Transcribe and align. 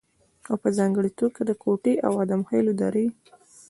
او 0.49 0.55
په 0.63 0.69
ځانګړې 0.77 1.11
توګه 1.19 1.41
د 1.45 1.51
کوټې 1.63 1.93
او 2.07 2.13
ادم 2.23 2.41
خېلو 2.49 2.73
درې 2.81 3.05